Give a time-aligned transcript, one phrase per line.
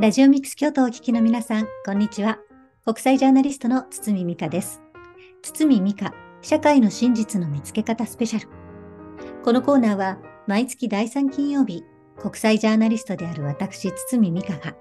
[0.00, 2.38] ラジオミックス京都をお聞きの皆さん、こんにちは。
[2.86, 4.80] 国際ジャーナリストの堤美香です。
[5.42, 8.48] 堤美香、社会の真実の見つけ方スペシャル。
[9.44, 10.16] このコーナーは、
[10.46, 11.84] 毎月第3金曜日、
[12.18, 14.74] 国際ジャーナリストである私、堤美香が、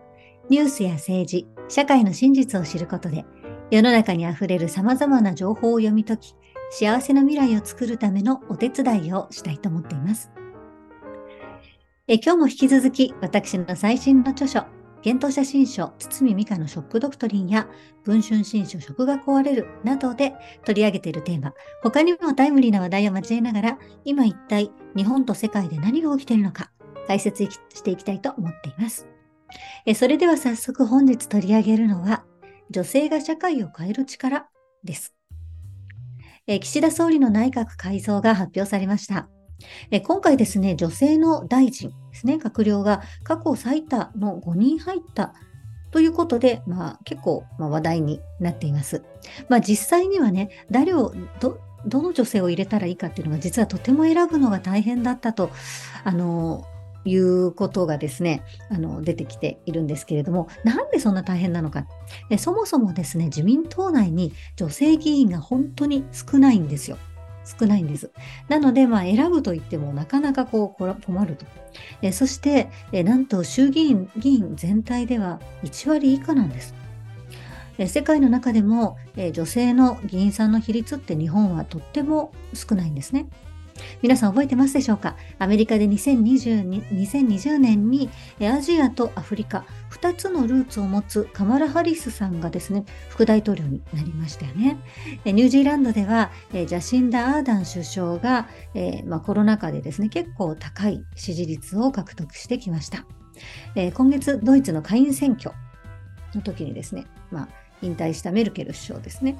[0.50, 3.25] ニュースや政治、社会の真実を知ることで、
[3.71, 6.33] 世の中にあふれる様々な情報を読み解き、
[6.71, 10.31] 幸せな未来を作るためのお手伝いをしたいと思っています。
[12.08, 17.67] え今日も引き続き、私の最新の著書、幻冬写真書、堤美香のショックドクトリンや、
[18.03, 20.34] 文春新書、食が壊れるなどで
[20.66, 26.72] 取り上げているテーマ、他にもタイムリーな話題を交えながら、今一体日本と世界で何が起きているのか、
[27.08, 29.08] 解説していきたいと思っています。
[29.85, 32.25] えそれでは早速本日取り上げるのは、
[32.70, 34.50] 女性が社会を変える力
[34.84, 35.16] です。
[36.45, 39.30] え岸田総理の内閣改造が発表されました。
[39.91, 45.33] え今回ですね、女性の大臣ですね、閣僚が過去最多の5人入った
[45.92, 49.03] ということで、まあ、結構、ま、話題になっています。
[49.48, 55.50] まあ、実際にはね、誰をど、どの女性を入れたらいいかっていうのが実はとても選ぶのが大変だったと、
[56.03, 56.66] あの、
[57.05, 61.88] いうことがですね、あの、出てきているんですけれども、なんでそんな大変なのか。
[62.38, 66.98] そもそもですね、自民党内に女性議員が本当に少ないんですよ。
[67.59, 68.11] 少ないんです。
[68.47, 71.45] なので、まあ、選ぶと言ってもなかなかこう困ると。
[72.02, 76.73] えそして、えなんと衆議院議員全体では1割以下なんです。
[77.77, 83.27] え世界の中でも、え女性の議員さんの比率って日本はとっても少ないんですね。
[84.02, 85.16] 皆さん覚えてますでしょうか？
[85.38, 88.09] アメリカで 2020, 2020年に
[88.41, 94.77] アジアとアフリカ2つのルーツを持つカマラ・ハリスさんがですね副大統領になりましたよね。
[95.25, 103.05] ニュージーランドではジャシンダ・アーダン首相が、えー、まあ、コロナ禍でですね結構高い支持率を獲得してきました。
[103.75, 105.52] えー、今月ドイツの下院選挙
[106.36, 107.49] の時にですね、まあ、
[107.81, 109.37] 引退したメルケル首相ですね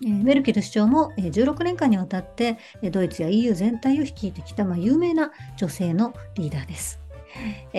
[0.00, 2.58] メルケル首相も16年間にわたって
[2.90, 7.00] ドイツや EU 全体を率いてきた、まあ、有名な女性のリーダーです。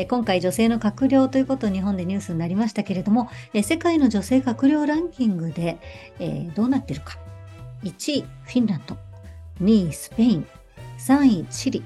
[0.09, 3.29] 今回女性の閣僚ということ日本でニュースになりましたけれども
[3.63, 5.77] 世界の女性閣僚ランキングで
[6.55, 7.17] どうなっているか。
[7.83, 8.97] 1位フィンランド。
[9.61, 10.47] 2位スペイン。
[10.99, 11.83] 3位チリ。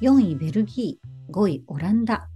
[0.00, 1.32] 4位ベルギー。
[1.32, 2.28] 5位オランダ。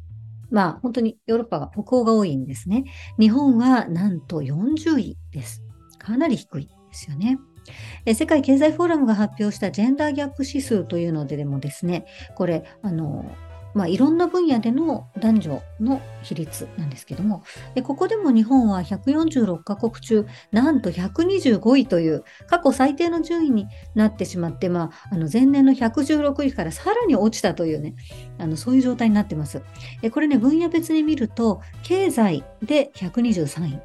[0.50, 2.84] まあ本当にヨーロッパが北欧が多いんですね。
[3.18, 5.62] 日本はなんと40位です。
[5.98, 6.68] かなり低い。
[6.90, 7.38] ですよね。
[8.14, 13.30] 世界経済フォーラムが発表したジェンダーギャップ指数というのででもですね、これ、あの、
[13.72, 17.44] まあ、いろんな分野での男女の比率なんですけども、
[17.84, 27.94] ここでも日本は146カ国中、なんと125位という過去最低の順位になってしまって、まあ、あの前年の116位からさらに落ちたというね、
[28.38, 29.62] あのそういう状態になってます。
[30.10, 33.78] これね、分野別に見ると、経済で123位、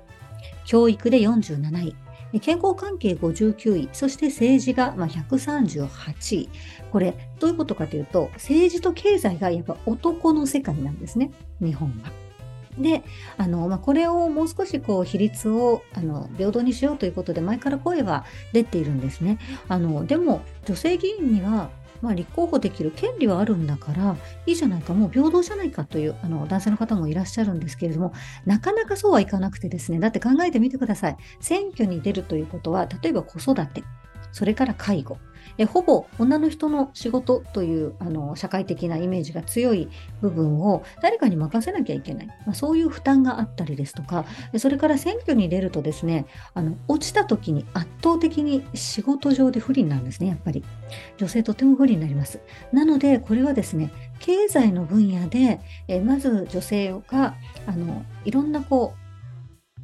[0.65, 1.95] 教育で47位、
[2.39, 6.49] 健康関係59位、そして政治がま138位。
[6.91, 11.31] これ、どういうことかというと、政治と経済がやっぱ男の世界なんですね、
[11.61, 12.25] 日本は。
[12.77, 13.03] で、
[13.37, 19.37] あの、まあ、これをもう少しこう、比率を、あの、平等にしようということで、前から声は出ているんですね。
[19.67, 21.69] あの、でも、女性議員には、
[22.01, 28.13] まあ、立候補できる権利はあるんだからいいじゃないかもう平等じゃないかというあの男性の方もいらっしゃるんですけれども
[28.45, 31.17] なかなかそうはいかなくてですねだって考えてみてください。
[31.39, 33.83] 選挙に出るということは例えば子育て。
[34.35, 35.17] それから介護。
[35.57, 39.87] えほぼ女の人の仕事というあの社会的なイメージが強い
[40.19, 44.25] 部分を誰かに任せなきゃいけない、まあ、そういう負担があったりですとか
[44.57, 46.25] それから選挙に出るとですね
[46.55, 50.63] あの落ちた時に圧倒的に仕事上で不利なんですねやっぱり。
[51.17, 52.41] 女性とても不利になります。
[52.73, 57.35] なのでこれはですね経済の分野でえまず女性が
[57.65, 59.04] あのいろんなこう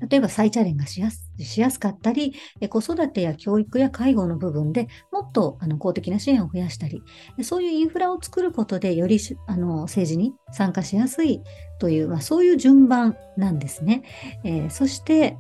[0.10, 2.34] 例えば再チャレンジしやすしやすかったり、
[2.70, 7.04] 子育てや教育や介護の部分でもっとあの公的な支援を増やしたり、
[7.44, 11.42] そういうインフラを作ることでよりあの政治に参加しやすい
[11.80, 14.04] という、まあ、そういう順番なんですね。
[14.44, 15.38] えー、そして、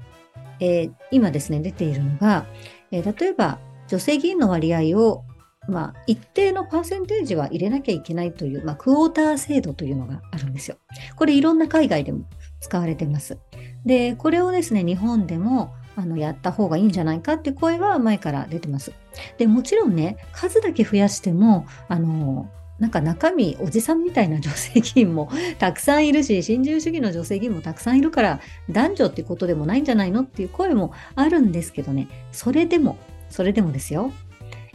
[0.59, 2.45] えー、今ですね、出ているのが、
[2.91, 5.23] えー、例えば女性議員の割合を
[5.67, 10.77] まあ、一定のパーセンテージは入れなきゃいけないという、まあ、クォーター制度というのがあるんですよ。
[11.15, 12.25] これいろんな海外でも
[12.61, 13.37] 使われています。
[13.85, 18.93] で、これをですね、日本でもあのやった方がいいんじゃないかって声は前から出てます。
[19.37, 22.49] で、もちろんね、数だけ増やしても、あの、
[22.81, 25.29] なんか中身おじさんみたいな女性議員も
[25.59, 28.39] たくさんいるし新自由主義の女性議員もたくさんいるから
[28.71, 32.07] 男女っていうことでもないんじゃないのっていう声もあるんですけどね。
[32.31, 32.97] それでも
[33.29, 34.11] それでもですよ、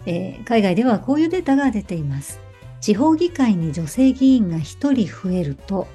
[0.06, 2.38] えー、海外ではこういうデータが出ています。
[2.80, 5.88] 地方議会に女性議員が1人増えると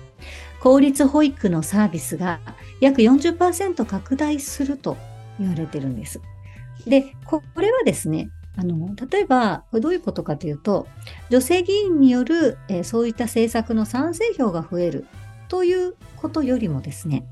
[0.61, 2.39] 公立保育のサービスが
[2.79, 4.95] 約40%拡大すると
[5.39, 6.21] 言われてるんです。
[6.85, 10.87] で、これはですね、あの例えば、どういうことかというと、
[11.29, 15.07] 女性議員による、えー、そういった政策の賛成票が増える
[15.47, 17.25] ということよりもですね、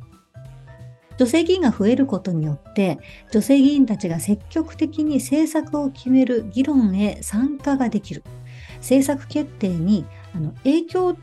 [1.18, 2.98] 女性議員が増えることによって、
[3.32, 8.24] 女性議員たちが積極的に政策を決める議論へ参加ができる。
[8.78, 11.18] 政策決定にあの影響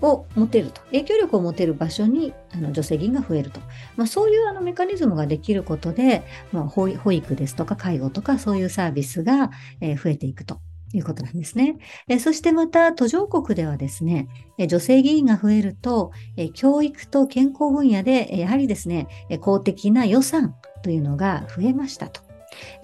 [0.00, 3.60] を持てると、影響力を持てる場所にあの女性議員が増えると、
[3.96, 6.22] まあ、そういうあのメカニズムができることで、
[6.52, 9.50] まあ、保育ですとか介護とかそういうサービスが、
[9.80, 10.60] 増えていくと。
[10.94, 11.76] いうことなんですね。
[12.18, 14.26] そしてまた途上国ではですね、
[14.68, 16.12] 女性議員が増えると、
[16.54, 19.06] 教育と健康分野でやはりですね、
[19.42, 22.27] 公的な予算というのが増えましたと。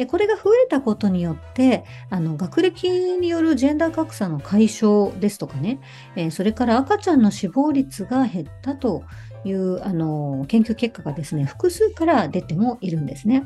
[0.06, 5.81] これが増えたことによってあの学歴によるジェンダー格差の解消ですとかね。
[6.17, 9.03] え、それから赤ちゃんの死亡率が減ったと
[9.44, 13.44] いうあの研究結果がですね複数から出てもいるんですね。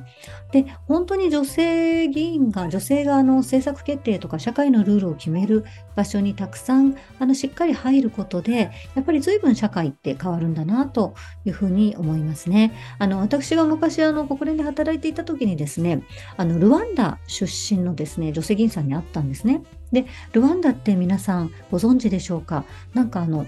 [0.52, 5.64] で本当に女性議員が女性があの政策決定とか社会のルールを決める
[5.96, 11.14] 場所にたくさんあのしっかり入ることでやっぱり随分社会って変わるんだなと
[11.44, 12.72] いうふうに思いますね。
[12.98, 16.02] あの私が昔あの国連で働いていた時にですね
[16.36, 19.62] あのルワンダ出身のですね女性議員さんに会ったんですね。
[19.90, 22.64] でルワンダって皆さんご存知でしょうか？
[22.94, 23.46] なんかあの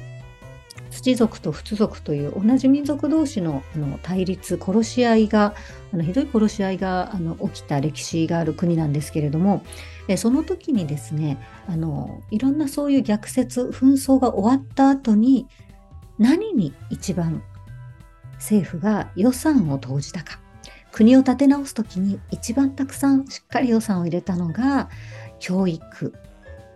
[0.90, 5.54] 土族と仏族という同じ民族同士のあの対立殺し合いが
[5.92, 9.64] あのひどい殺し合いがあの起きた歴史がある国なんですけれども
[10.08, 11.38] えその時にですね
[11.68, 15.46] あのいろんなそういう逆説紛争が終わった後に
[16.18, 17.42] 何に一番
[18.34, 20.40] 政府が予算を投じたか
[20.92, 24.90] 国を立て直す時に一番たくさんしっかり予算を入れたのが
[25.38, 26.14] 教育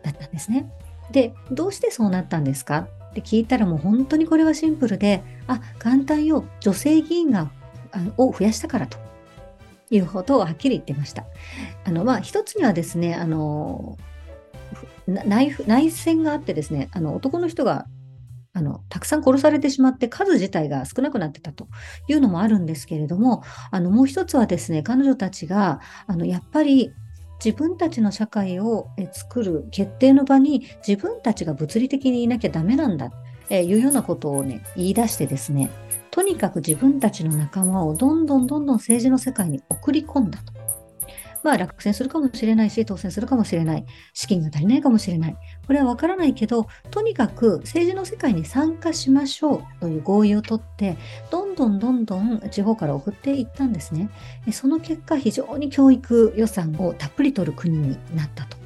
[0.05, 0.71] だったんですね。
[1.11, 2.89] でどうしてそうなったんですか？
[3.15, 7.51] って聞いたらもう本当にこれはシンプルで、あ、簡単よ、女性議員が
[8.17, 8.99] を増やしたからと。
[9.91, 11.25] いうことをはっきり言ってました。
[11.85, 13.97] あの、まあ、一つにはですね、あの、
[15.07, 17.85] 内内戦があってですね、あの男の人が
[18.55, 21.69] あのたくさん殺されてしまって数自体が少なくなってたと。
[22.09, 26.93] いうのもあるんですけれども、あのもう一つはですね、彼女たちがあのやっぱり
[27.45, 33.11] 自分たちの社会を作る決定の場に自分たちが物理的にいなきゃダメなんだ
[33.51, 35.69] えいうようなことをね言い出してですね
[36.11, 40.54] とにかく自分たちの仲間をどんどんどんどん政治の世界に送り込んだと。
[41.45, 45.37] まあ落選するかもしれないし、当選するかもしれない、資金が足りないかもしれない。
[45.67, 50.97] これはわからないけど、とにかく政治の世界に参加しましょうという合意を取って、
[51.31, 54.09] どんどんどんどん地方から送っていったんですね。
[54.53, 58.57] その結果、非常に教育予算をたっぷり取る国になったと。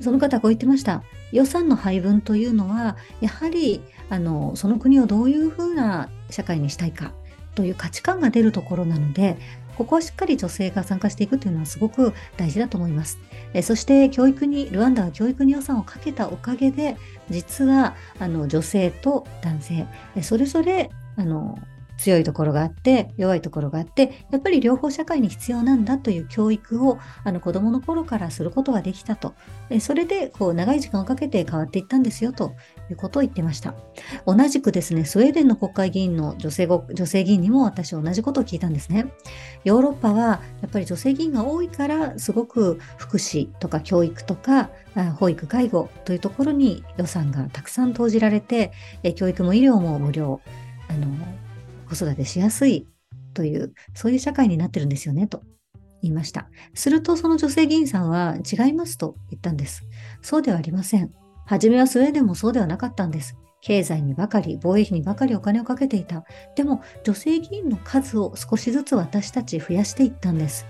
[0.00, 1.02] その方こう言ってました。
[1.32, 7.12] 予算の配分というのは、やはりあのその国をどういうふうな社会にしたいか
[7.54, 9.38] という価値観が出るところなので、
[9.76, 13.18] ここはしっかり女性が参加していくというのはすごく大事だと思います。
[13.52, 16.96] えそして教育に、ルワンダは教育に予算をかけたおかげで、
[17.30, 19.86] 実はあの女性と男性、
[20.22, 21.58] それぞれあの
[21.98, 29.34] 強いところがあって弱いところがあってやっぱり両方社会に必要なんだという教育をあの子どもの頃からすることができたと。
[29.80, 32.52] それでこう長い時間をかけて変わっていったんですよと
[32.90, 33.74] いうことを言ってました。
[34.26, 39.12] 同じくですねスウェーデンの国会議員の女性女性議員にも私同じことを聞いたんですね。
[39.64, 44.70] ヨーロッパはやっぱり女性議員が多いからすごく福祉とか教育とか
[45.18, 48.72] 保育介護というところに予算がたくさん投じられて
[49.16, 50.40] 教育も医療も無料。
[50.88, 51.08] あの
[51.86, 52.86] 子育てしやすい
[53.34, 55.42] という、そういう社会になってるんですよね、と
[56.02, 56.48] 言いました。
[56.74, 59.84] するとその女性議員さんは違いますと言ったんです。
[60.22, 61.12] そうではありません。
[61.46, 63.36] 初めはスウェーデンもそうではなかったんです。
[63.60, 66.24] 経済にばかり、防衛費にばかりお金をかけていた。
[66.54, 70.66] でも、女性議員の数を少しずつ私たち増やしていったんです。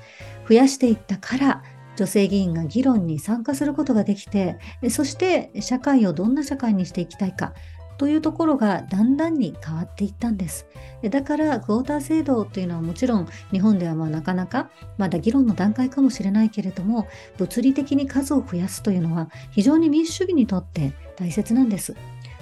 [0.49, 1.62] 増やしていったから、
[1.96, 4.58] 女性議員が議論に参加することができて、
[4.90, 7.54] そして社会をどんな社会にしていきたいか、
[7.98, 10.66] というところがだんだんに変わっていったんです。
[11.02, 17.06] だからクォーター制度というのはもちろん日本ではまあなかなかまだ議論の段階かもしれないけれども
[17.38, 21.94] 物理的に数を増やすというのは非常に民主主義にとって大切なんです。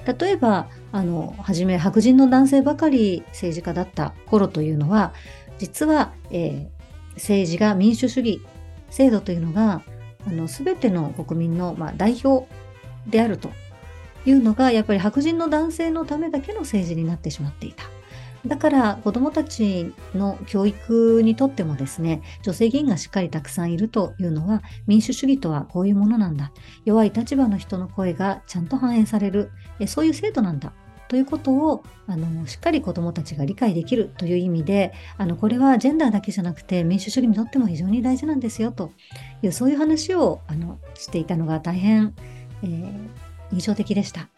[0.06, 5.14] 例えばあの初め白人の男性ばかり政治家だった頃というのは
[5.58, 8.42] 実は、えー、政治が民主主義
[8.90, 9.82] 制度というのが
[10.26, 12.46] あの全ての国民の、まあ、代表
[13.06, 13.50] であると
[14.26, 17.85] いうのがやっぱり白人の男性のためだけの政治になってしまっていた。
[18.47, 26.52] だから子どもたちの教育にとってもですね女性議員がしっかりたくさんいるというのは民主主義とはこういうものなんだ。
[26.85, 29.50] 弱い立場の人の声がちゃんと反映される。
[29.87, 30.73] そういう制度なんだ。
[31.09, 38.90] ということをあのしっかり子どもたちが理解できるという意味であのこれはジェンダーだけじゃなくて民主主義にとっても非常に大事なんですよと
[39.43, 42.14] いうそういう話をあのしていたのが大変、
[42.62, 43.09] えー、
[43.54, 44.28] 印象的でした。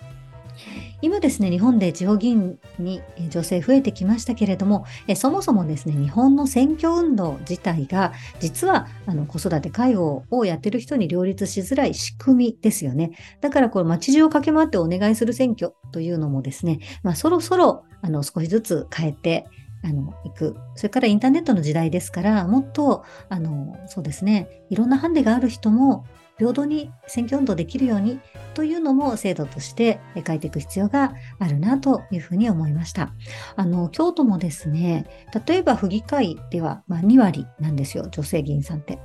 [1.02, 13.10] 今ですね、日本で地方議員に女性増えてきましたけれども、そもそもですね、日本の選挙運動自体が、実はあの子育て介護をやってる人に両立しづらい仕組みですよね。
[13.42, 19.46] だからこれ街中を駆け回ってお願いする選挙というのもですね、まあ、そろそろあの少しずつ変えて、
[19.84, 20.56] あの行く。
[20.74, 26.06] それからインターネットの時代ですから、もっと、あの、そうですね、いろんなハンデがある人も
[26.38, 28.20] 平等に選挙運動できるように
[28.54, 33.12] というのも制度として変えていく必要があるなというふうに思いました。
[33.56, 35.06] あの、京都もですね、
[35.46, 38.98] 例えば府議会では、まあ、2割なんですよ、女性議員さんって。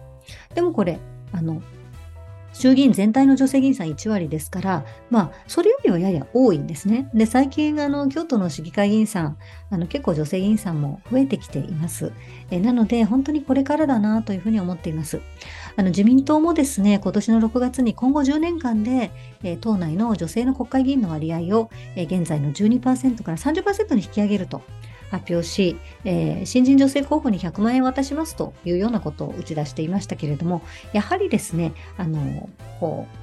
[0.54, 1.00] でもこれ、
[1.32, 1.62] あの、
[2.54, 7.10] 衆議院全体の女性議員さん1割ですから、まあ、それよりはやや多いんですね。
[7.14, 9.38] で、最近、あの、京都の市議会議員さん、
[9.70, 12.12] あの、結構女性議員さんも増えてきています。
[12.50, 15.22] えなので、本当にこれからだなというふうに思っています。
[15.76, 19.12] あの、自民党もですね、今年の6月に今後10年間で、
[19.44, 24.62] え党内の女性の国会議員の割合を、え現在の12%から30%に引き上げると。
[25.12, 25.76] 発表し、
[26.06, 30.62] えー、新人女性候補に100万円渡しますというようなことを打ち出していましたけれども、
[30.94, 32.50] やはりですね、あの、
[32.80, 33.22] こう、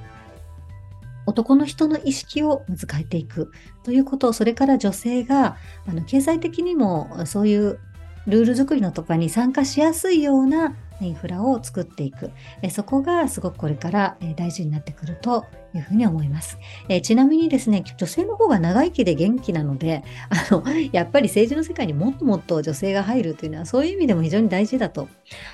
[1.25, 3.51] 男の人の意識をまず変えていく
[3.83, 7.79] ということ、それから女性があの経済的にもそういう
[8.27, 12.31] ルール作りのとかに参加しやすいようなインフラを作っていく。
[12.69, 16.57] そこがすごくこれから大事になってくるというふうに思います。
[17.03, 25.07] ちなみにですね、女性の方が長生きで元気なので、 あの、やっぱり政治の世界にもっともっと女性が入るというのはそういう意味でも非常に大事だと。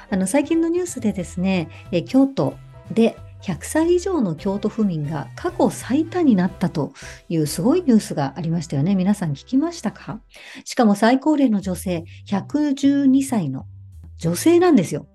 [0.10, 1.70] あの、最近のニュースでですね、
[2.06, 2.56] 京都
[2.92, 6.94] で100歳以上の京都府民が過去最多になったと
[7.30, 8.96] いうすごいニュースがありましたよね。
[8.96, 10.20] 皆さん聞きましたか？
[10.64, 13.66] しかも最高齢の女性、112歳の
[14.18, 15.06] 女性なんですよ。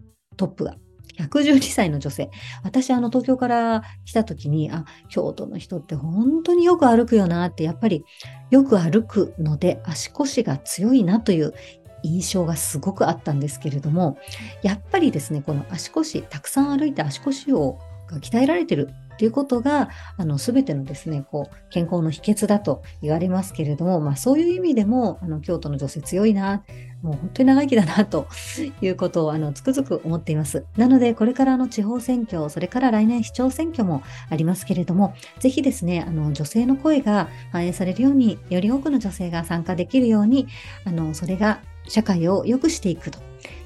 [0.40, 0.76] トップが。
[1.18, 2.30] 112歳の女性。
[2.62, 8.04] 私、あの、東京から来た時に、あ、京都の人って本当によく歩くよなって、やっぱり
[8.50, 11.52] よく歩くので足腰が強いなという
[12.02, 14.16] 印象がすごくあったんですけれども、
[14.62, 17.78] やっぱりですね、この足腰、たくさん歩いて足腰を
[18.14, 26.62] が鍛えられてるっていうことが、あの、すべてのですね、こう、健康の秘訣だと言われますけれども、まあ、そういう意味でも、あの、京都の女性強いな、
[27.02, 28.26] もう本当に長生きだな、と
[28.80, 30.64] いうことを、あの、つくづく思っています。
[30.78, 40.46] なので、これからの地方選挙、それから来年市長選挙もありますけれども、ぜひですね、あの、女性の声が反映されるように、より多くの女性が参加できるように、
[40.86, 43.18] あの、それが社会を良くしていくと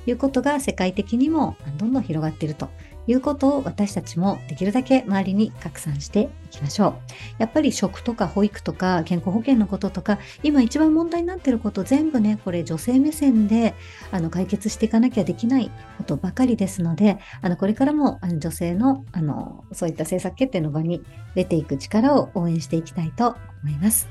[0.06, 2.70] いうことが世界的にもどんどん広がっていると
[3.06, 6.94] いうことを私たちもできるだけ周りに拡散していきましょう。
[7.38, 13.74] やっぱり食とか保育とか健康保険のこととか、今一番問題になっていること全部ね、これ女性目線で
[14.10, 21.02] あの解決していかなきゃできないことばかりですので、あのこれからもあの女性のあのそういった政策決定の場に
[21.34, 24.08] 出ていく力を応援していきたいと思います。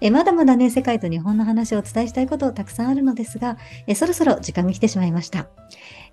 [0.00, 3.56] えまだまだね、世界と日本の話をお伝えしたいことたくさんあるのですが、
[3.86, 5.48] えそろそろ時間が来てしまいました。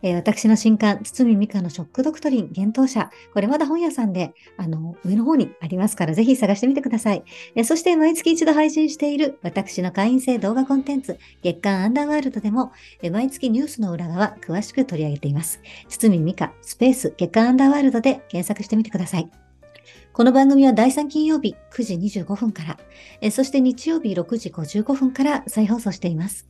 [0.03, 3.09] え私の新刊、堤美香のショックドクトリン、幻冬者。
[3.33, 7.23] これまだ本屋さんで、あの、上の方にありますから、ぜひ探してみてください。
[7.55, 12.71] えそして、毎月一度配信している、私の会員制動画コンテンツ、月刊アンダーワールドでも、
[13.03, 15.61] え毎月ニュースの裏側、詳しく取り上げています。
[15.87, 19.50] 堤美香、スペース、月刊アンダーワールドで検索してみてください。
[20.13, 22.77] この番組は第3金曜日9時25分か
[23.21, 26.49] ら、そして日曜日6時55分から再放送しています。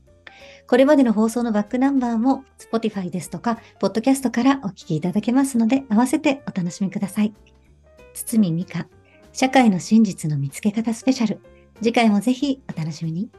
[0.68, 7.34] これまでの放送のバックナンバーも Spotify ですとか、Podcast からお聞きいただけますので、合わせてお楽しみください。
[8.14, 8.88] 堤美香、
[9.32, 11.40] 社会の真実の見つけ方スペシャル。
[11.82, 13.30] 次回もぜひお楽しみに。